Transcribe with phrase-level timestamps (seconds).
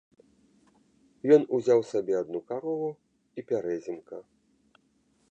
[1.35, 2.87] Ён узяў сабе адну карову
[3.41, 4.17] і пярэзімка.